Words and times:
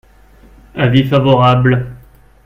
Avis 0.73 1.07
favorable. 1.07 1.87